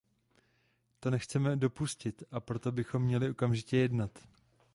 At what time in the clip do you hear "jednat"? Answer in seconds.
3.77-4.19